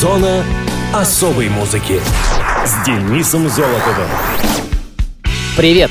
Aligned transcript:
Зона 0.00 0.42
особой 0.94 1.50
музыки 1.50 2.00
с 2.64 2.86
Денисом 2.86 3.50
Золотовым. 3.50 4.08
Привет, 5.58 5.90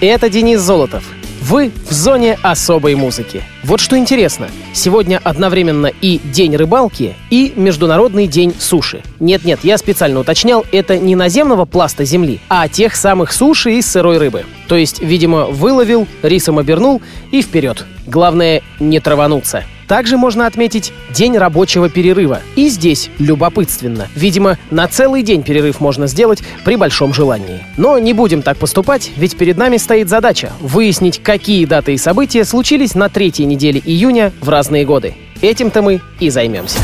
это 0.00 0.30
Денис 0.30 0.60
Золотов. 0.60 1.02
Вы 1.40 1.72
в 1.88 1.92
зоне 1.92 2.38
особой 2.40 2.94
музыки. 2.94 3.42
Вот 3.64 3.80
что 3.80 3.98
интересно, 3.98 4.48
сегодня 4.74 5.20
одновременно 5.24 5.90
и 6.00 6.20
День 6.22 6.54
рыбалки, 6.54 7.16
и 7.30 7.52
Международный 7.56 8.28
день 8.28 8.54
суши. 8.56 9.02
Нет-нет, 9.18 9.58
я 9.64 9.76
специально 9.76 10.20
уточнял, 10.20 10.64
это 10.70 10.96
не 10.96 11.16
наземного 11.16 11.64
пласта 11.64 12.04
земли, 12.04 12.38
а 12.48 12.68
тех 12.68 12.94
самых 12.94 13.32
суши 13.32 13.72
из 13.72 13.90
сырой 13.90 14.18
рыбы. 14.18 14.44
То 14.68 14.76
есть, 14.76 15.00
видимо, 15.00 15.46
выловил, 15.46 16.06
рисом 16.22 16.60
обернул 16.60 17.02
и 17.32 17.42
вперед. 17.42 17.84
Главное, 18.08 18.62
не 18.80 19.00
травануться. 19.00 19.64
Также 19.86 20.16
можно 20.16 20.46
отметить 20.46 20.92
день 21.10 21.36
рабочего 21.36 21.90
перерыва. 21.90 22.40
И 22.56 22.68
здесь 22.68 23.10
любопытственно. 23.18 24.08
Видимо, 24.14 24.58
на 24.70 24.88
целый 24.88 25.22
день 25.22 25.42
перерыв 25.42 25.80
можно 25.80 26.06
сделать 26.06 26.42
при 26.64 26.76
большом 26.76 27.12
желании. 27.12 27.64
Но 27.76 27.98
не 27.98 28.14
будем 28.14 28.40
так 28.40 28.56
поступать, 28.56 29.10
ведь 29.16 29.36
перед 29.36 29.58
нами 29.58 29.76
стоит 29.76 30.08
задача 30.08 30.52
выяснить, 30.60 31.22
какие 31.22 31.66
даты 31.66 31.94
и 31.94 31.98
события 31.98 32.44
случились 32.44 32.94
на 32.94 33.10
третьей 33.10 33.44
неделе 33.44 33.80
июня 33.84 34.32
в 34.40 34.48
разные 34.48 34.86
годы. 34.86 35.14
Этим-то 35.42 35.82
мы 35.82 36.00
и 36.18 36.30
займемся. 36.30 36.78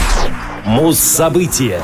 Муз-события. 0.66 1.80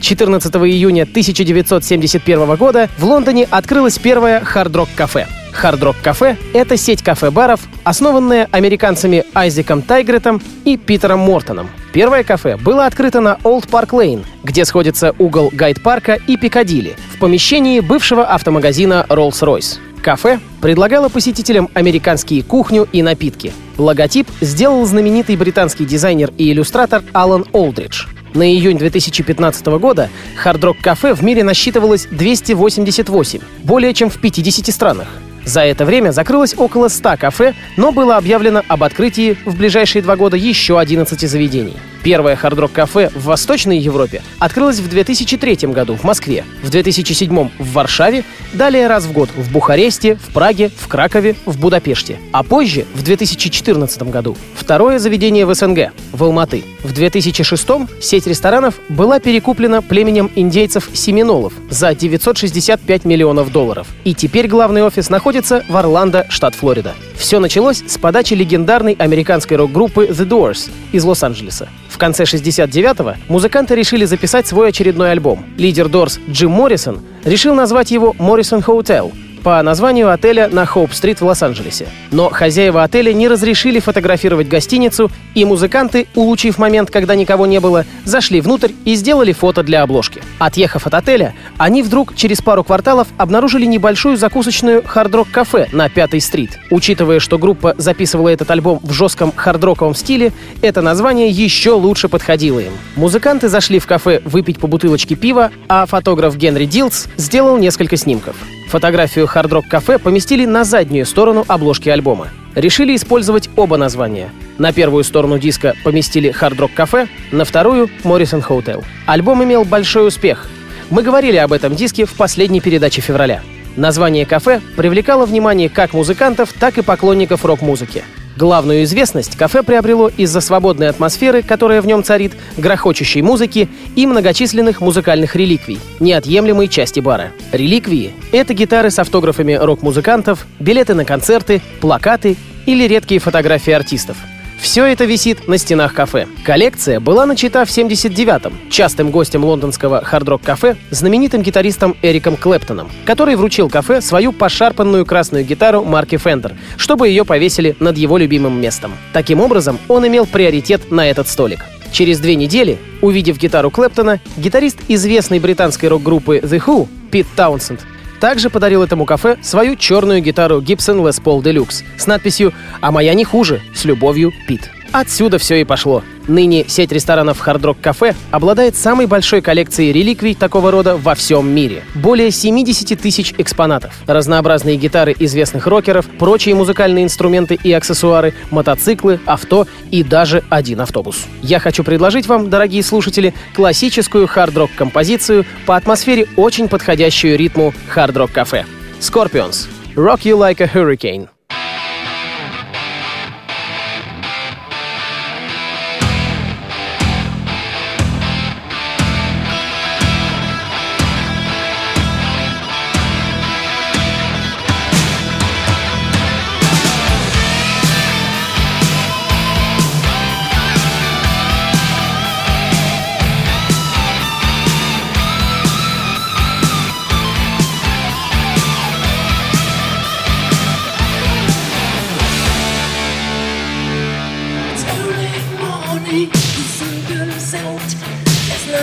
14 0.00 0.54
июня 0.56 1.02
1971 1.02 2.56
года 2.56 2.90
в 2.98 3.04
Лондоне 3.04 3.46
открылось 3.50 3.98
первое 3.98 4.40
хард-рок-кафе. 4.40 5.26
Хард-Рок 5.52 5.96
Кафе— 6.02 6.36
это 6.54 6.76
сеть 6.76 7.02
кафе-баров, 7.02 7.60
основанная 7.84 8.48
американцами 8.50 9.24
Айзеком 9.34 9.82
Тайгретом 9.82 10.42
и 10.64 10.76
Питером 10.76 11.20
Мортоном. 11.20 11.70
Первое 11.92 12.24
кафе 12.24 12.56
было 12.56 12.86
открыто 12.86 13.20
на 13.20 13.38
Олд 13.44 13.68
Парк 13.68 13.92
Лейн, 13.92 14.24
где 14.42 14.64
сходится 14.64 15.14
угол 15.18 15.50
Гайд-парка 15.52 16.18
и 16.26 16.36
Пикадилли, 16.36 16.96
в 17.14 17.18
помещении 17.18 17.80
бывшего 17.80 18.24
автомагазина 18.24 19.06
Rolls-Royce. 19.08 19.78
Кафе 20.02 20.40
предлагало 20.60 21.08
посетителям 21.08 21.68
американские 21.74 22.42
кухню 22.42 22.88
и 22.90 23.02
напитки. 23.02 23.52
Логотип 23.78 24.26
сделал 24.40 24.84
знаменитый 24.84 25.36
британский 25.36 25.84
дизайнер 25.84 26.32
и 26.38 26.50
иллюстратор 26.50 27.02
Алан 27.12 27.44
Олдридж. 27.52 28.06
На 28.34 28.50
июнь 28.50 28.78
2015 28.78 29.66
года 29.78 30.08
Хард-Рок 30.42 30.78
Кафе 30.82 31.14
в 31.14 31.22
мире 31.22 31.44
насчитывалось 31.44 32.06
288, 32.10 33.40
более 33.62 33.92
чем 33.94 34.08
в 34.08 34.18
50 34.18 34.74
странах. 34.74 35.08
За 35.44 35.62
это 35.62 35.84
время 35.84 36.12
закрылось 36.12 36.54
около 36.56 36.88
100 36.88 37.16
кафе, 37.18 37.54
но 37.76 37.92
было 37.92 38.16
объявлено 38.16 38.62
об 38.68 38.84
открытии 38.84 39.36
в 39.44 39.56
ближайшие 39.56 40.02
два 40.02 40.16
года 40.16 40.36
еще 40.36 40.78
11 40.78 41.20
заведений. 41.28 41.76
Первое 42.02 42.34
хард-рок-кафе 42.34 43.10
в 43.14 43.24
Восточной 43.24 43.78
Европе 43.78 44.22
открылось 44.38 44.80
в 44.80 44.88
2003 44.88 45.68
году 45.68 45.94
в 45.94 46.02
Москве, 46.02 46.44
в 46.62 46.70
2007 46.70 47.50
в 47.58 47.72
Варшаве, 47.72 48.24
далее 48.52 48.88
раз 48.88 49.04
в 49.04 49.12
год 49.12 49.30
в 49.36 49.52
Бухаресте, 49.52 50.16
в 50.16 50.32
Праге, 50.32 50.70
в 50.76 50.88
Кракове, 50.88 51.36
в 51.46 51.58
Будапеште. 51.58 52.18
А 52.32 52.42
позже, 52.42 52.86
в 52.94 53.02
2014 53.02 54.02
году, 54.04 54.36
второе 54.54 54.98
заведение 54.98 55.46
в 55.46 55.54
СНГ, 55.54 55.92
в 56.12 56.24
Алматы. 56.24 56.64
В 56.82 56.92
2006 56.92 57.68
сеть 58.00 58.26
ресторанов 58.26 58.74
была 58.88 59.20
перекуплена 59.20 59.80
племенем 59.80 60.30
индейцев 60.34 60.90
Семинолов 60.92 61.52
за 61.70 61.94
965 61.94 63.04
миллионов 63.04 63.52
долларов. 63.52 63.86
И 64.04 64.14
теперь 64.14 64.48
главный 64.48 64.82
офис 64.82 65.08
находится 65.08 65.64
в 65.68 65.76
Орландо, 65.76 66.26
штат 66.28 66.54
Флорида. 66.54 66.94
Все 67.22 67.38
началось 67.38 67.84
с 67.86 67.98
подачи 67.98 68.34
легендарной 68.34 68.94
американской 68.98 69.56
рок-группы 69.56 70.06
The 70.06 70.28
Doors 70.28 70.68
из 70.90 71.04
Лос-Анджелеса. 71.04 71.68
В 71.88 71.96
конце 71.96 72.24
69-го 72.24 73.14
музыканты 73.28 73.76
решили 73.76 74.04
записать 74.06 74.48
свой 74.48 74.70
очередной 74.70 75.12
альбом. 75.12 75.46
Лидер 75.56 75.86
Doors 75.86 76.18
Джим 76.28 76.50
Моррисон 76.50 77.00
решил 77.22 77.54
назвать 77.54 77.92
его 77.92 78.12
Morrison 78.18 78.64
Hotel, 78.64 79.12
по 79.42 79.62
названию 79.62 80.10
отеля 80.10 80.48
на 80.48 80.64
Хоуп-стрит 80.64 81.20
в 81.20 81.26
Лос-Анджелесе. 81.26 81.86
Но 82.10 82.28
хозяева 82.30 82.82
отеля 82.82 83.12
не 83.12 83.28
разрешили 83.28 83.80
фотографировать 83.80 84.48
гостиницу, 84.48 85.10
и 85.34 85.44
музыканты, 85.44 86.06
улучив 86.14 86.58
момент, 86.58 86.90
когда 86.90 87.14
никого 87.14 87.46
не 87.46 87.60
было, 87.60 87.84
зашли 88.04 88.40
внутрь 88.40 88.72
и 88.84 88.94
сделали 88.94 89.32
фото 89.32 89.62
для 89.62 89.82
обложки. 89.82 90.22
Отъехав 90.38 90.86
от 90.86 90.94
отеля, 90.94 91.34
они 91.58 91.82
вдруг 91.82 92.14
через 92.14 92.40
пару 92.40 92.64
кварталов 92.64 93.08
обнаружили 93.16 93.64
небольшую 93.64 94.16
закусочную 94.16 94.82
хард-рок-кафе 94.84 95.68
на 95.72 95.88
Пятой 95.88 96.20
стрит. 96.20 96.58
Учитывая, 96.70 97.20
что 97.20 97.38
группа 97.38 97.74
записывала 97.78 98.28
этот 98.28 98.50
альбом 98.50 98.80
в 98.82 98.92
жестком 98.92 99.32
хард-роковом 99.34 99.94
стиле, 99.94 100.32
это 100.60 100.82
название 100.82 101.28
еще 101.30 101.72
лучше 101.72 102.08
подходило 102.08 102.60
им. 102.60 102.72
Музыканты 102.96 103.48
зашли 103.48 103.78
в 103.78 103.86
кафе 103.86 104.22
выпить 104.24 104.58
по 104.58 104.66
бутылочке 104.66 105.16
пива, 105.16 105.50
а 105.68 105.86
фотограф 105.86 106.36
Генри 106.36 106.66
Дилдс 106.66 107.06
сделал 107.16 107.56
несколько 107.58 107.96
снимков. 107.96 108.36
Фотографию 108.72 109.26
Hard 109.26 109.50
Rock 109.50 109.64
Cafe 109.70 109.98
поместили 109.98 110.46
на 110.46 110.64
заднюю 110.64 111.04
сторону 111.04 111.44
обложки 111.46 111.90
альбома. 111.90 112.28
Решили 112.54 112.96
использовать 112.96 113.50
оба 113.54 113.76
названия. 113.76 114.30
На 114.56 114.72
первую 114.72 115.04
сторону 115.04 115.38
диска 115.38 115.74
поместили 115.84 116.34
Hard 116.34 116.56
Rock 116.56 116.70
Cafe, 116.74 117.06
на 117.32 117.44
вторую— 117.44 117.90
Morrison 118.02 118.42
Hotel. 118.42 118.82
Альбом 119.04 119.44
имел 119.44 119.64
большой 119.64 120.08
успех. 120.08 120.48
Мы 120.88 121.02
говорили 121.02 121.36
об 121.36 121.52
этом 121.52 121.76
диске 121.76 122.06
в 122.06 122.14
последней 122.14 122.62
передаче 122.62 123.02
февраля. 123.02 123.42
Название 123.76 124.26
кафе 124.26 124.60
привлекало 124.76 125.24
внимание 125.24 125.68
как 125.68 125.94
музыкантов, 125.94 126.52
так 126.52 126.78
и 126.78 126.82
поклонников 126.82 127.44
рок-музыки. 127.44 128.04
Главную 128.36 128.84
известность 128.84 129.36
кафе 129.36 129.62
приобрело 129.62 130.10
из-за 130.16 130.40
свободной 130.40 130.88
атмосферы, 130.88 131.42
которая 131.42 131.82
в 131.82 131.86
нем 131.86 132.02
царит, 132.02 132.32
грохочущей 132.56 133.22
музыки 133.22 133.68
и 133.94 134.06
многочисленных 134.06 134.80
музыкальных 134.80 135.36
реликвий, 135.36 135.78
неотъемлемой 136.00 136.68
части 136.68 137.00
бара. 137.00 137.32
Реликвии— 137.52 138.12
это 138.32 138.54
гитары 138.54 138.90
с 138.90 138.98
автографами 138.98 139.54
рок-музыкантов, 139.54 140.46
билеты 140.60 140.94
на 140.94 141.04
концерты, 141.04 141.60
плакаты 141.80 142.36
или 142.64 142.86
редкие 142.86 143.20
фотографии 143.20 143.72
артистов— 143.72 144.16
все 144.62 144.84
это 144.86 145.04
висит 145.04 145.48
на 145.48 145.58
стенах 145.58 145.92
кафе. 145.92 146.28
Коллекция 146.44 147.00
была 147.00 147.26
начата 147.26 147.64
в 147.64 147.68
79-м 147.68 148.70
частым 148.70 149.10
гостем 149.10 149.44
лондонского 149.44 150.02
хард-рок-кафе, 150.04 150.76
знаменитым 150.90 151.42
гитаристом 151.42 151.96
Эриком 152.00 152.36
Клэптоном, 152.36 152.88
который 153.04 153.34
вручил 153.34 153.68
кафе 153.68 154.00
свою 154.00 154.32
пошарпанную 154.32 155.04
красную 155.04 155.44
гитару 155.44 155.84
марки 155.84 156.14
Fender, 156.14 156.54
чтобы 156.76 157.08
ее 157.08 157.24
повесили 157.24 157.76
над 157.80 157.98
его 157.98 158.16
любимым 158.16 158.60
местом. 158.60 158.92
Таким 159.12 159.40
образом, 159.40 159.78
он 159.88 160.06
имел 160.06 160.26
приоритет 160.26 160.92
на 160.92 161.10
этот 161.10 161.26
столик. 161.26 161.66
Через 161.90 162.20
две 162.20 162.36
недели, 162.36 162.78
увидев 163.02 163.38
гитару 163.38 163.70
Клэптона, 163.70 164.20
гитарист 164.36 164.78
известной 164.86 165.40
британской 165.40 165.88
рок-группы 165.88 166.38
The 166.38 166.62
Who, 166.64 166.88
Пит 167.10 167.26
Таунсенд, 167.34 167.80
также 168.22 168.50
подарил 168.50 168.84
этому 168.84 169.04
кафе 169.04 169.36
свою 169.42 169.74
черную 169.74 170.20
гитару 170.22 170.60
Gibson 170.60 171.02
Les 171.02 171.20
Paul 171.20 171.42
Deluxe 171.42 171.82
с 171.98 172.06
надписью 172.06 172.54
«А 172.80 172.92
моя 172.92 173.14
не 173.14 173.24
хуже, 173.24 173.60
с 173.74 173.84
любовью, 173.84 174.30
Пит». 174.46 174.70
Отсюда 174.92 175.38
все 175.38 175.60
и 175.60 175.64
пошло. 175.64 176.02
Ныне 176.28 176.66
сеть 176.68 176.92
ресторанов 176.92 177.46
Hard 177.46 177.62
Rock 177.62 177.76
Cafe 177.82 178.14
обладает 178.30 178.76
самой 178.76 179.06
большой 179.06 179.40
коллекцией 179.40 179.90
реликвий 179.90 180.34
такого 180.34 180.70
рода 180.70 180.96
во 180.96 181.14
всем 181.14 181.48
мире. 181.48 181.82
Более 181.94 182.30
70 182.30 183.00
тысяч 183.00 183.34
экспонатов. 183.38 183.94
Разнообразные 184.06 184.76
гитары 184.76 185.16
известных 185.18 185.66
рокеров, 185.66 186.06
прочие 186.18 186.54
музыкальные 186.54 187.04
инструменты 187.04 187.58
и 187.62 187.72
аксессуары, 187.72 188.34
мотоциклы, 188.50 189.18
авто 189.24 189.66
и 189.90 190.04
даже 190.04 190.44
один 190.50 190.80
автобус. 190.82 191.24
Я 191.42 191.58
хочу 191.58 191.84
предложить 191.84 192.26
вам, 192.26 192.50
дорогие 192.50 192.82
слушатели, 192.82 193.34
классическую 193.54 194.26
хард-рок 194.26 194.70
композицию 194.76 195.46
по 195.64 195.76
атмосфере, 195.76 196.26
очень 196.36 196.68
подходящую 196.68 197.38
ритму 197.38 197.72
Hard 197.94 198.12
Rock 198.12 198.34
Cafe. 198.34 198.66
Scorpions. 199.00 199.68
Rock 199.96 200.20
You 200.24 200.36
Like 200.36 200.60
a 200.60 200.70
Hurricane. 200.72 201.28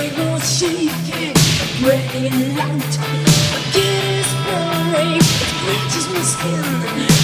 I 0.02 0.08
will 0.18 0.40
seek 0.40 0.92
it. 1.12 1.36
Radiant 1.84 2.56
light, 2.56 2.96
a 3.56 3.60
is 3.76 4.30
burning. 4.46 5.20
It 5.74 5.92
my 6.14 6.22
skin. 6.32 6.64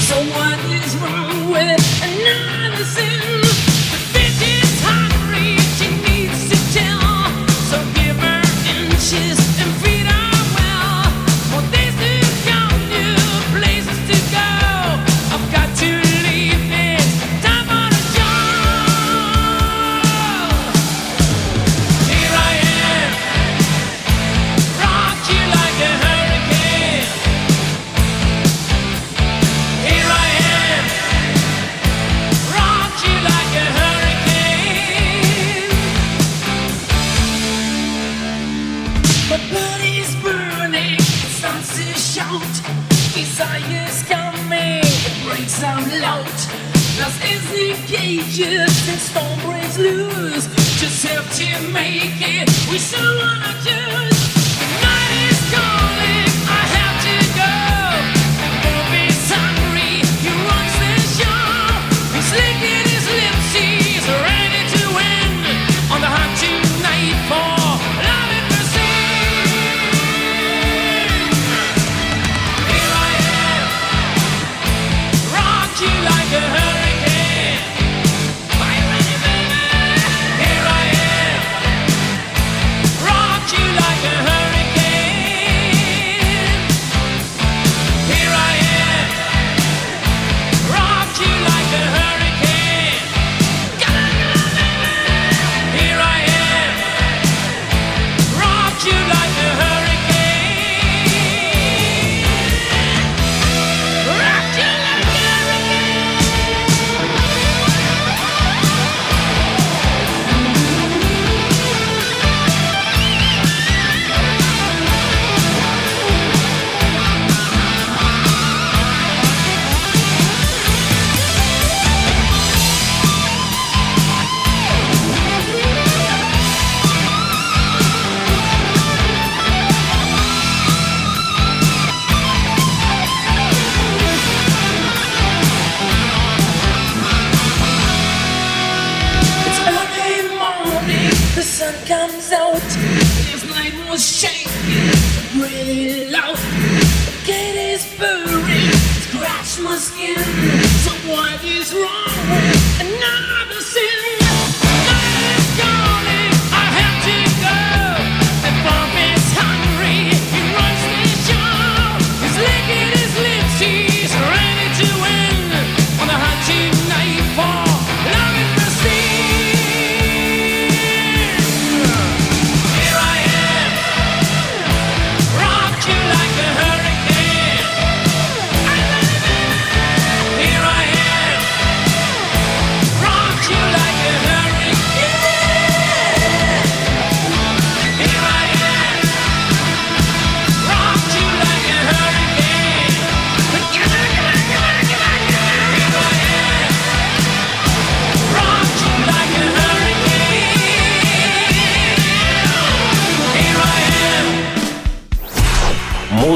So 0.09 0.15
what 0.35 0.59
is 0.79 0.91
wrong 0.97 1.51
with 1.51 1.81
another 2.03 2.83
sin? 2.83 3.34
cages 47.97 48.85
that 48.87 48.99
storm 48.99 49.39
breaks 49.41 49.77
loose. 49.77 50.47
Just 50.79 51.05
help 51.05 51.25
to 51.39 51.67
make 51.71 52.19
it. 52.19 52.49
We 52.69 52.77
still 52.77 53.17
wanna 53.17 53.53
do. 53.63 54.14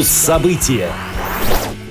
События. 0.03 0.89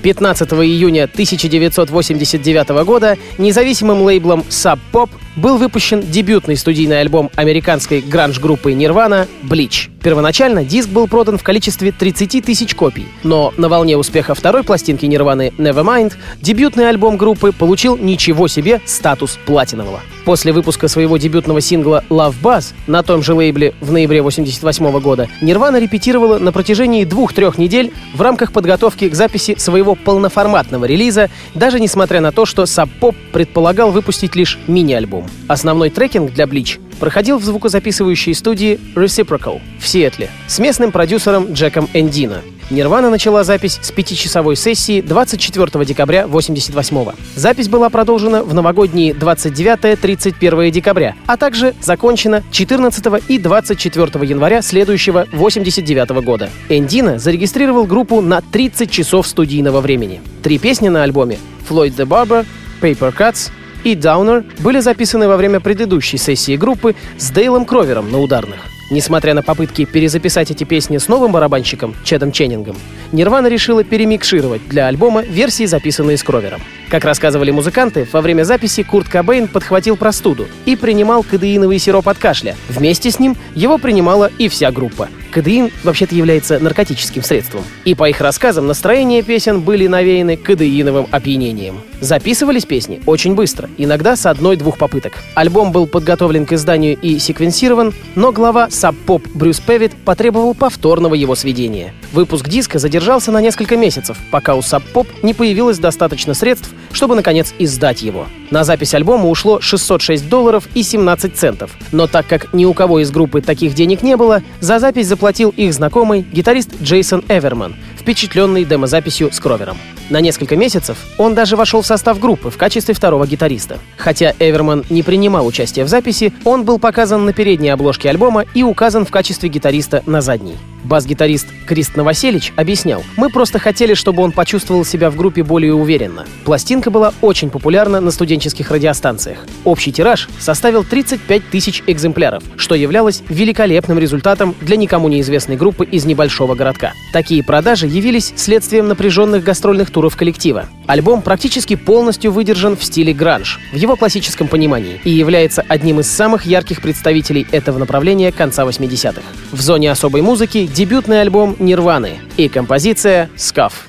15 0.01 0.53
июня 0.53 1.03
1989 1.03 2.69
года 2.85 3.17
независимым 3.37 4.01
лейблом 4.01 4.45
Sub 4.49 4.79
Pop 4.91 5.09
был 5.35 5.57
выпущен 5.57 6.01
дебютный 6.01 6.57
студийный 6.57 7.01
альбом 7.01 7.29
американской 7.35 8.01
гранж-группы 8.01 8.71
Nirvana 8.73 9.27
«Bleach». 9.43 9.89
Первоначально 10.01 10.63
диск 10.63 10.89
был 10.89 11.07
продан 11.07 11.37
в 11.37 11.43
количестве 11.43 11.91
30 11.91 12.45
тысяч 12.45 12.73
копий, 12.73 13.05
но 13.23 13.53
на 13.57 13.67
волне 13.67 13.97
успеха 13.97 14.33
второй 14.33 14.63
пластинки 14.63 15.05
Нирваны 15.05 15.51
Nevermind 15.57 16.13
дебютный 16.41 16.87
альбом 16.87 17.17
группы 17.17 17.51
получил 17.51 17.97
ничего 17.97 18.47
себе 18.47 18.79
статус 18.85 19.37
платинового. 19.45 19.99
После 20.23 20.53
выпуска 20.53 20.87
своего 20.87 21.17
дебютного 21.17 21.59
сингла 21.59 22.03
Love 22.09 22.35
Buzz 22.41 22.73
на 22.87 23.03
том 23.03 23.23
же 23.23 23.33
лейбле 23.33 23.73
в 23.81 23.91
ноябре 23.91 24.19
1988 24.19 24.99
года 25.01 25.27
Нирвана 25.41 25.79
репетировала 25.79 26.37
на 26.37 26.51
протяжении 26.51 27.03
двух-трех 27.03 27.57
недель 27.57 27.91
в 28.13 28.21
рамках 28.21 28.53
подготовки 28.53 29.09
к 29.09 29.15
записи 29.15 29.55
своего 29.57 29.95
полноформатного 29.95 30.85
релиза, 30.85 31.29
даже 31.55 31.79
несмотря 31.79 32.21
на 32.21 32.31
то, 32.31 32.45
что 32.45 32.63
Sub 32.63 32.89
Pop 33.01 33.15
предполагал 33.33 33.91
выпустить 33.91 34.35
лишь 34.35 34.57
мини-альбом. 34.67 35.18
Основной 35.47 35.89
трекинг 35.89 36.33
для 36.33 36.45
Bleach 36.45 36.79
проходил 36.99 37.37
в 37.37 37.43
звукозаписывающей 37.43 38.33
студии 38.33 38.79
Reciprocal 38.95 39.61
в 39.79 39.87
Сиэтле 39.87 40.29
с 40.47 40.59
местным 40.59 40.91
продюсером 40.91 41.53
Джеком 41.53 41.89
Эндино. 41.93 42.41
Нирвана 42.69 43.09
начала 43.09 43.43
запись 43.43 43.79
с 43.81 43.91
пятичасовой 43.91 44.55
сессии 44.55 45.01
24 45.01 45.85
декабря 45.85 46.25
1988 46.25 47.13
Запись 47.35 47.67
была 47.67 47.89
продолжена 47.89 48.43
в 48.43 48.53
новогодние 48.53 49.13
29-31 49.13 50.69
декабря, 50.69 51.15
а 51.25 51.35
также 51.35 51.73
закончена 51.81 52.43
14 52.51 53.23
и 53.27 53.39
24 53.39 54.27
января 54.27 54.61
следующего 54.61 55.25
89 55.31 56.09
года. 56.23 56.51
Эндина 56.69 57.17
зарегистрировал 57.17 57.85
группу 57.85 58.21
на 58.21 58.41
30 58.41 58.91
часов 58.91 59.25
студийного 59.27 59.81
времени. 59.81 60.21
Три 60.43 60.59
песни 60.59 60.89
на 60.89 61.01
альбоме 61.03 61.39
«Floyd 61.67 61.95
the 61.95 62.05
Barber», 62.05 62.45
«Paper 62.81 63.15
Cuts» 63.15 63.51
и 63.83 63.95
Downer 63.95 64.45
были 64.59 64.79
записаны 64.79 65.27
во 65.27 65.37
время 65.37 65.59
предыдущей 65.59 66.17
сессии 66.17 66.55
группы 66.55 66.95
с 67.17 67.31
Дейлом 67.31 67.65
Кровером 67.65 68.11
на 68.11 68.19
ударных. 68.19 68.59
Несмотря 68.91 69.35
на 69.35 69.43
попытки 69.43 69.85
перезаписать 69.85 70.49
эти 70.49 70.63
песни 70.63 70.97
с 70.97 71.07
новым 71.07 71.31
барабанщиком 71.31 71.95
Чедом 72.03 72.31
Ченнингом, 72.31 72.75
Нирвана 73.11 73.47
решила 73.47 73.83
перемикшировать 73.83 74.67
для 74.67 74.87
альбома 74.87 75.21
версии, 75.21 75.65
записанные 75.65 76.17
с 76.17 76.23
Кровером. 76.23 76.61
Как 76.89 77.05
рассказывали 77.05 77.51
музыканты, 77.51 78.07
во 78.11 78.21
время 78.21 78.43
записи 78.43 78.81
Курт 78.81 79.07
Кобейн 79.07 79.47
подхватил 79.47 79.95
простуду 79.95 80.47
и 80.65 80.75
принимал 80.75 81.21
кадеиновый 81.21 81.77
сироп 81.77 82.09
от 82.09 82.17
кашля. 82.17 82.55
Вместе 82.67 83.11
с 83.11 83.19
ним 83.19 83.37
его 83.53 83.77
принимала 83.77 84.31
и 84.39 84.49
вся 84.49 84.71
группа. 84.71 85.07
Кадеин 85.31 85.71
вообще-то 85.83 86.15
является 86.15 86.59
наркотическим 86.59 87.23
средством. 87.23 87.63
И 87.85 87.95
по 87.95 88.09
их 88.09 88.21
рассказам 88.21 88.67
настроения 88.67 89.21
песен 89.21 89.61
были 89.61 89.87
навеяны 89.87 90.37
кадеиновым 90.37 91.07
опьянением. 91.11 91.81
Записывались 92.01 92.65
песни 92.65 93.01
очень 93.05 93.35
быстро, 93.35 93.69
иногда 93.77 94.15
с 94.15 94.25
одной-двух 94.25 94.77
попыток. 94.77 95.13
Альбом 95.35 95.71
был 95.71 95.85
подготовлен 95.85 96.45
к 96.45 96.53
изданию 96.53 96.97
и 96.97 97.19
секвенсирован, 97.19 97.93
но 98.15 98.31
глава 98.31 98.69
Pop 98.69 99.27
Брюс 99.33 99.59
Певит 99.59 99.93
потребовал 100.05 100.53
повторного 100.53 101.13
его 101.13 101.35
сведения. 101.35 101.93
Выпуск 102.13 102.47
диска 102.47 102.79
задержался 102.79 103.31
на 103.31 103.41
несколько 103.41 103.77
месяцев, 103.77 104.17
пока 104.31 104.55
у 104.55 104.61
Pop 104.93 105.07
не 105.21 105.33
появилось 105.33 105.79
достаточно 105.79 106.33
средств, 106.33 106.71
чтобы, 106.91 107.15
наконец, 107.15 107.53
издать 107.59 108.01
его. 108.01 108.27
На 108.51 108.63
запись 108.63 108.93
альбома 108.93 109.29
ушло 109.29 109.61
606 109.61 110.27
долларов 110.27 110.67
и 110.73 110.83
17 110.83 111.35
центов. 111.35 111.71
Но 111.91 112.07
так 112.07 112.27
как 112.27 112.53
ни 112.53 112.65
у 112.65 112.73
кого 112.73 112.99
из 112.99 113.11
группы 113.11 113.41
таких 113.41 113.73
денег 113.75 114.01
не 114.01 114.17
было, 114.17 114.41
за 114.59 114.79
запись 114.79 115.07
заплатил 115.07 115.49
их 115.55 115.73
знакомый 115.73 116.21
гитарист 116.21 116.81
Джейсон 116.81 117.23
Эверман, 117.27 117.75
впечатленный 117.97 118.65
демозаписью 118.65 119.31
с 119.31 119.39
Кровером. 119.39 119.77
На 120.09 120.21
несколько 120.21 120.55
месяцев 120.55 120.97
он 121.17 121.35
даже 121.35 121.55
вошел 121.55 121.81
в 121.81 121.85
состав 121.85 122.19
группы 122.19 122.49
в 122.49 122.57
качестве 122.57 122.95
второго 122.95 123.27
гитариста. 123.27 123.77
Хотя 123.97 124.33
Эверман 124.39 124.83
не 124.89 125.03
принимал 125.03 125.45
участия 125.45 125.83
в 125.83 125.87
записи, 125.87 126.33
он 126.43 126.63
был 126.63 126.79
показан 126.79 127.25
на 127.25 127.33
передней 127.33 127.69
обложке 127.69 128.09
альбома 128.09 128.45
и 128.53 128.63
указан 128.63 129.05
в 129.05 129.11
качестве 129.11 129.49
гитариста 129.49 130.01
на 130.07 130.21
задней. 130.21 130.55
Бас-гитарист 130.83 131.47
Крист 131.65 131.95
Новоселич 131.95 132.53
объяснял, 132.55 133.03
«Мы 133.15 133.29
просто 133.29 133.59
хотели, 133.59 133.93
чтобы 133.93 134.23
он 134.23 134.31
почувствовал 134.31 134.85
себя 134.85 135.09
в 135.09 135.15
группе 135.15 135.43
более 135.43 135.73
уверенно. 135.73 136.25
Пластинка 136.45 136.89
была 136.89 137.13
очень 137.21 137.49
популярна 137.49 137.99
на 137.99 138.11
студенческих 138.11 138.71
радиостанциях. 138.71 139.39
Общий 139.63 139.91
тираж 139.91 140.29
составил 140.39 140.83
35 140.83 141.49
тысяч 141.49 141.83
экземпляров, 141.87 142.43
что 142.57 142.75
являлось 142.75 143.23
великолепным 143.29 143.99
результатом 143.99 144.55
для 144.61 144.77
никому 144.77 145.09
неизвестной 145.09 145.57
группы 145.57 145.85
из 145.85 146.05
небольшого 146.05 146.55
городка. 146.55 146.93
Такие 147.13 147.43
продажи 147.43 147.87
явились 147.87 148.33
следствием 148.35 148.87
напряженных 148.87 149.43
гастрольных 149.43 149.91
туров 149.91 150.15
коллектива. 150.15 150.65
Альбом 150.87 151.21
практически 151.21 151.75
полностью 151.75 152.31
выдержан 152.31 152.75
в 152.75 152.83
стиле 152.83 153.13
гранж, 153.13 153.59
в 153.71 153.75
его 153.75 153.95
классическом 153.95 154.47
понимании, 154.47 154.99
и 155.03 155.11
является 155.11 155.63
одним 155.67 155.99
из 155.99 156.09
самых 156.09 156.45
ярких 156.45 156.81
представителей 156.81 157.45
этого 157.51 157.77
направления 157.77 158.31
конца 158.31 158.63
80-х. 158.63 159.21
В 159.51 159.61
зоне 159.61 159.91
особой 159.91 160.21
музыки 160.21 160.68
дебютный 160.73 161.21
альбом 161.21 161.55
«Нирваны» 161.59 162.19
и 162.37 162.47
композиция 162.47 163.29
«Скаф». 163.35 163.88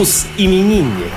Мус-именинник. 0.00 1.12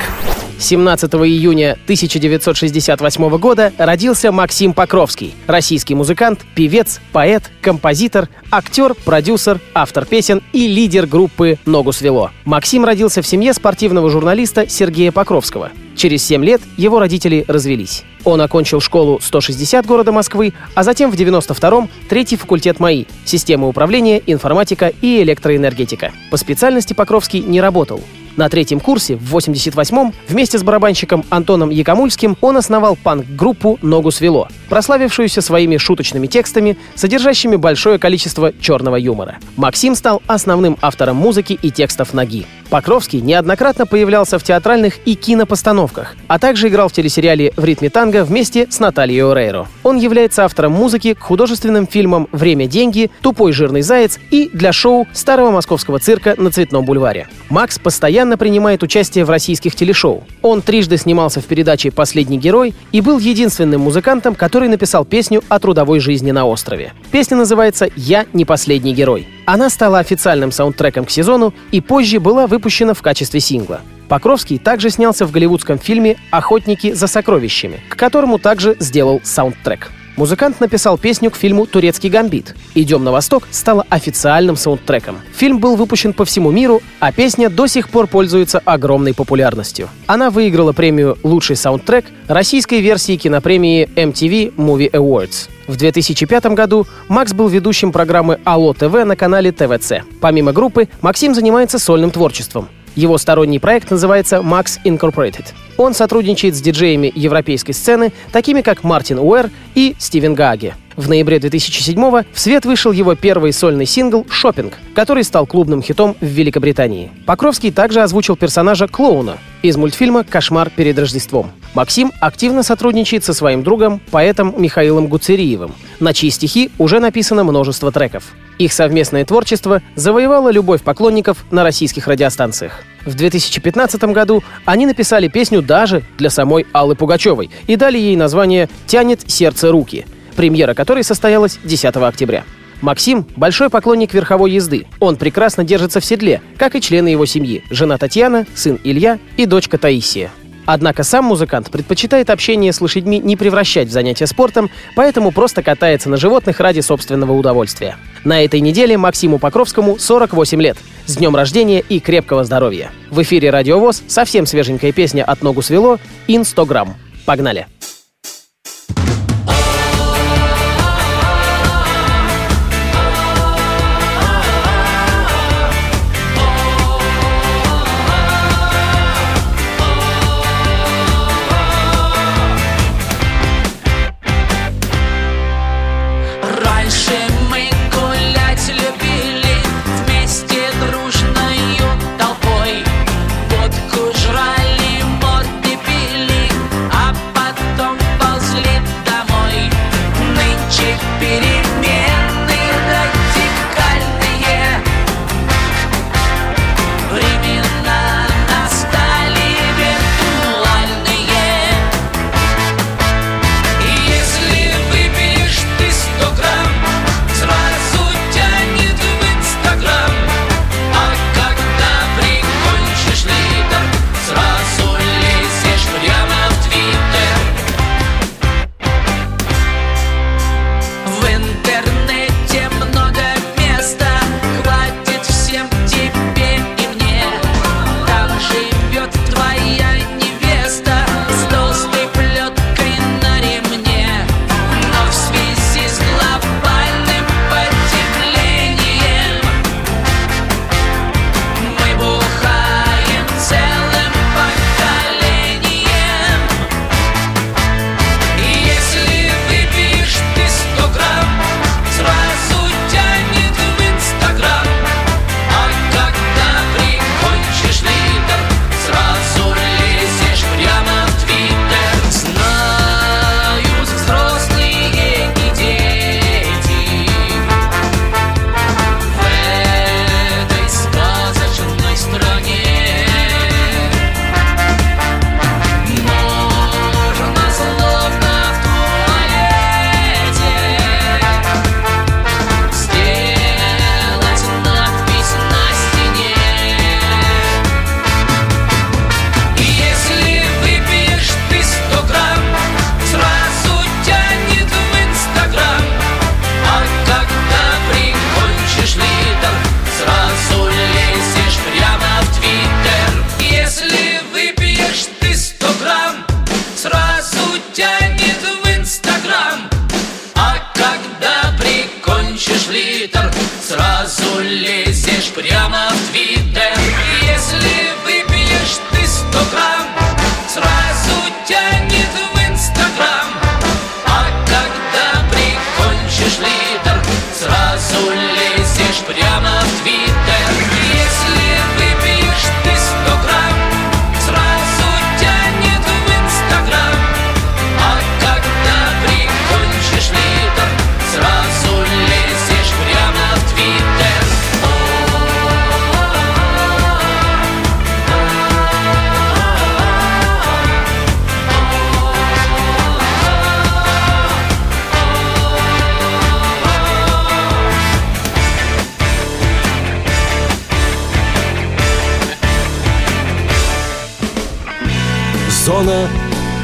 17 0.60 1.14
июня 1.14 1.78
1968 1.86 3.38
года 3.38 3.72
родился 3.78 4.34
Максим 4.34 4.74
Покровский, 4.74 5.34
российский 5.48 5.96
музыкант, 5.96 6.42
певец, 6.54 7.00
поэт, 7.14 7.50
композитор, 7.62 8.28
актер, 8.52 8.94
продюсер, 8.94 9.62
автор 9.74 10.06
песен 10.06 10.42
и 10.52 10.68
лидер 10.68 11.08
группы 11.08 11.60
«Ногу 11.66 11.94
свело». 11.94 12.32
Максим 12.44 12.84
родился 12.84 13.22
в 13.22 13.28
семье 13.28 13.54
спортивного 13.54 14.10
журналиста 14.10 14.68
Сергея 14.68 15.14
Покровского. 15.14 15.72
Через 15.96 16.22
7 16.26 16.44
лет 16.44 16.60
его 16.76 17.00
родители 17.00 17.46
развелись. 17.48 18.04
Он 18.26 18.42
окончил 18.42 18.82
школу 18.82 19.22
160 19.22 19.86
города 19.86 20.12
Москвы, 20.12 20.52
а 20.76 20.84
затем 20.84 21.10
в 21.10 21.16
92-м 21.16 21.90
третий 22.10 22.36
факультет 22.36 22.82
МАИ– 22.82 23.06
системы 23.24 23.70
управления, 23.70 24.22
информатика 24.26 24.92
и 25.02 25.24
электроэнергетика. 25.24 26.12
По 26.32 26.36
специальности 26.36 26.92
Покровский 26.92 27.40
не 27.40 27.62
работал. 27.62 28.02
На 28.36 28.50
третьем 28.50 28.80
курсе, 28.80 29.16
в 29.16 29.36
88-м, 29.36 30.14
вместе 30.28 30.58
с 30.58 30.64
барабанщиком 30.64 31.24
Антоном 31.30 31.70
Якомульским 31.70 32.36
он 32.42 32.58
основал 32.58 32.96
панк-группу 32.96 33.78
«Ногу 33.82 34.10
свело», 34.12 34.48
прославившуюся 34.70 35.42
своими 35.42 35.78
шуточными 35.78 36.26
текстами, 36.26 36.78
содержащими 36.96 37.56
большое 37.56 38.00
количество 38.00 38.52
черного 38.60 38.96
юмора. 38.96 39.38
Максим 39.56 39.96
стал 39.96 40.22
основным 40.26 40.78
автором 40.82 41.18
музыки 41.18 41.58
и 41.62 41.70
текстов 41.70 42.14
«Ноги». 42.14 42.48
Покровский 42.74 43.22
неоднократно 43.22 43.86
появлялся 43.86 44.40
в 44.40 44.44
театральных 44.44 44.96
и 45.06 45.14
кинопостановках, 45.14 46.16
а 46.28 46.40
также 46.40 46.70
играл 46.70 46.90
в 46.90 46.92
телесериале 46.92 47.54
«В 47.56 47.64
ритме 47.64 47.92
танго» 47.92 48.24
вместе 48.24 48.66
с 48.68 48.80
Натальей 48.80 49.24
Орейро. 49.24 49.68
Он 49.84 49.98
является 49.98 50.44
автором 50.44 50.72
музыки 50.72 51.14
к 51.14 51.22
художественным 51.22 51.86
фильмам 51.86 52.28
«Время– 52.32 52.66
деньги», 52.68 53.12
«Тупой 53.22 53.52
жирный 53.52 53.84
заяц» 53.84 54.18
и 54.32 54.50
для 54.52 54.74
шоу 54.74 55.06
старого 55.14 55.52
московского 55.52 56.00
цирка 56.00 56.34
на 56.36 56.50
Цветном 56.50 56.84
бульваре. 56.84 57.28
Макс 57.52 57.78
постоянно 57.78 58.40
принимает 58.40 58.82
участие 58.82 59.24
в 59.24 59.30
российских 59.30 59.76
телешоу. 59.76 60.24
Он 60.42 60.64
трижды 60.64 60.98
снимался 60.98 61.42
в 61.42 61.46
передаче 61.46 61.92
«Последний 61.92 62.40
герой» 62.40 62.74
и 62.92 63.02
был 63.02 63.20
единственным 63.20 63.82
музыкантом, 63.82 64.34
который 64.34 64.68
написал 64.68 65.06
песню 65.06 65.44
о 65.48 65.60
трудовой 65.60 66.00
жизни 66.00 66.32
на 66.32 66.48
острове. 66.48 66.94
Песня 67.12 67.38
называется 67.38 67.88
«Я 67.96 68.26
не 68.34 68.46
последний 68.46 68.96
герой». 68.96 69.28
Она 69.46 69.70
стала 69.70 70.00
официальным 70.00 70.52
саундтреком 70.52 71.06
к 71.06 71.10
сезону 71.10 71.54
и 71.72 71.82
позже 71.82 72.20
была 72.20 72.48
выпущена 72.48 72.94
в 72.94 73.02
качестве 73.02 73.40
сингла. 73.40 73.82
Покровский 74.08 74.58
также 74.58 74.90
снялся 74.90 75.26
в 75.26 75.32
голливудском 75.32 75.80
фильме 75.80 76.18
«Охотники 76.30 76.94
за 76.94 77.08
сокровищами», 77.08 77.82
к 77.90 77.96
которому 77.96 78.38
также 78.38 78.76
сделал 78.80 79.22
саундтрек. 79.24 79.92
Музыкант 80.16 80.60
написал 80.60 81.00
песню 81.00 81.32
к 81.32 81.36
фильму 81.36 81.66
«Турецкий 81.66 82.10
гамбит». 82.10 82.56
«Идем 82.76 83.04
на 83.04 83.12
восток» 83.12 83.48
стала 83.50 83.86
официальным 83.90 84.56
саундтреком. 84.56 85.18
Фильм 85.36 85.58
был 85.58 85.76
выпущен 85.76 86.14
по 86.14 86.24
всему 86.24 86.52
миру, 86.52 86.82
а 87.00 87.12
песня 87.12 87.50
до 87.50 87.66
сих 87.66 87.90
пор 87.90 88.06
пользуется 88.06 88.62
огромной 88.64 89.16
популярностью. 89.16 89.90
Она 90.06 90.30
выиграла 90.30 90.72
премию 90.72 91.18
«Лучший 91.24 91.56
саундтрек» 91.56 92.06
российской 92.28 92.80
версии 92.80 93.16
кинопремии 93.16 93.90
MTV 93.96 94.56
Movie 94.56 94.92
Awards. 94.92 95.50
В 95.66 95.78
2005 95.78 96.46
году 96.48 96.86
Макс 97.08 97.34
был 97.34 97.48
ведущим 97.48 97.92
программы 97.92 98.40
«Алло 98.44 98.74
ТВ» 98.74 98.94
на 99.06 99.16
канале 99.16 99.52
ТВЦ. 99.52 100.04
Помимо 100.22 100.54
группы, 100.54 100.90
Максим 101.02 101.34
занимается 101.34 101.80
сольным 101.80 102.12
творчеством. 102.12 102.70
Его 102.96 103.18
сторонний 103.18 103.60
проект 103.60 103.90
называется 103.90 104.38
Max 104.38 104.78
Incorporated. 104.86 105.46
Он 105.78 105.94
сотрудничает 105.94 106.56
с 106.56 106.62
диджеями 106.62 107.12
европейской 107.14 107.72
сцены, 107.72 108.12
такими 108.32 108.62
как 108.62 108.84
Мартин 108.84 109.20
Уэр 109.20 109.50
и 109.76 109.96
Стивен 110.00 110.34
Гаги. 110.34 110.76
В 110.96 111.10
ноябре 111.10 111.38
2007-го 111.38 112.24
в 112.32 112.40
свет 112.40 112.66
вышел 112.66 112.92
его 112.92 113.16
первый 113.16 113.52
сольный 113.52 113.88
сингл 113.88 114.28
«Шопинг», 114.30 114.74
который 114.94 115.24
стал 115.24 115.48
клубным 115.48 115.82
хитом 115.82 116.16
в 116.22 116.26
Великобритании. 116.26 117.12
Покровский 117.26 117.72
также 117.72 118.02
озвучил 118.02 118.36
персонажа 118.36 118.88
Клоуна 118.88 119.38
из 119.64 119.76
мультфильма 119.76 120.24
«Кошмар 120.24 120.70
перед 120.70 121.00
Рождеством». 121.00 121.52
Максим 121.74 122.12
активно 122.20 122.62
сотрудничает 122.62 123.24
со 123.24 123.34
своим 123.34 123.64
другом, 123.64 124.00
поэтом 124.12 124.54
Михаилом 124.62 125.08
Гуцериевым, 125.08 125.74
на 126.00 126.14
чьи 126.14 126.30
стихи 126.30 126.70
уже 126.78 127.00
написано 127.00 127.44
множество 127.44 127.92
треков. 127.92 128.26
Их 128.64 128.72
совместное 128.72 129.26
творчество 129.26 129.82
завоевало 129.96 130.50
любовь 130.50 130.84
поклонников 130.84 131.44
на 131.52 131.64
российских 131.64 132.08
радиостанциях. 132.08 132.80
В 133.06 133.14
2015 133.14 134.02
году 134.06 134.42
они 134.64 134.86
написали 134.86 135.28
песню 135.28 135.62
даже 135.62 136.04
для 136.18 136.30
самой 136.30 136.66
Аллы 136.72 136.96
Пугачевой 136.96 137.50
и 137.68 137.76
дали 137.76 137.98
ей 137.98 138.16
название 138.16 138.70
«Тянет 138.88 139.30
сердце 139.30 139.70
руки», 139.70 140.06
премьера 140.38 140.74
которой 140.74 141.04
состоялась 141.04 141.60
10 141.66 141.94
октября. 141.98 142.46
Максим– 142.80 143.28
большой 143.36 143.70
поклонник 143.70 144.14
верховой 144.14 144.52
езды. 144.52 144.88
Он 145.02 145.18
прекрасно 145.18 145.66
держится 145.66 146.00
в 146.00 146.06
седле, 146.06 146.42
как 146.56 146.78
и 146.78 146.82
члены 146.82 147.10
его 147.10 147.26
семьи– 147.26 147.66
жена 147.70 147.98
Татьяна, 147.98 148.46
сын 148.56 148.80
Илья 148.86 149.20
и 149.36 149.46
дочка 149.46 149.78
Таисия. 149.78 150.32
Однако 150.66 151.04
сам 151.04 151.26
музыкант 151.26 151.70
предпочитает 151.70 152.30
общение 152.30 152.72
с 152.72 152.82
лошадьми 152.82 153.20
не 153.20 153.36
превращать 153.36 153.90
в 153.90 153.92
занятие 153.92 154.28
спортом, 154.28 154.70
поэтому 154.96 155.32
просто 155.32 155.62
катается 155.62 156.10
на 156.10 156.18
животных 156.18 156.60
ради 156.60 156.80
собственного 156.80 157.34
удовольствия. 157.34 157.98
На 158.24 158.44
этой 158.44 158.62
неделе 158.62 158.98
Максиму 158.98 159.40
Покровскому 159.40 160.00
48 160.00 160.62
лет. 160.62 160.78
С 161.06 161.18
днем 161.18 161.36
рождения 161.36 161.82
и 161.82 162.00
крепкого 162.00 162.46
здоровья. 162.46 162.92
В 163.10 163.22
эфире 163.24 163.50
«Радиовоз» 163.50 164.04
совсем 164.08 164.46
свеженькая 164.46 164.94
песня 164.94 165.26
«От 165.26 165.42
ногу 165.42 165.62
свело» 165.62 166.00
«Инстаграм». 166.28 166.96
Погнали! 167.26 167.68
Морды 167.68 167.93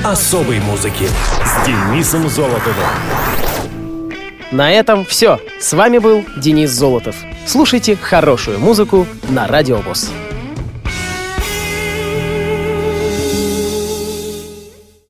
особой 0.09 0.59
музыки 0.59 1.07
с 1.45 1.65
Денисом 1.67 2.27
Золотовым. 2.29 2.73
На 4.51 4.71
этом 4.71 5.05
все. 5.05 5.39
С 5.59 5.73
вами 5.73 5.99
был 5.99 6.25
Денис 6.35 6.71
Золотов. 6.71 7.15
Слушайте 7.45 7.95
хорошую 7.95 8.59
музыку 8.59 9.05
на 9.29 9.47
Радио 9.47 9.77
ВОЗ. 9.77 10.09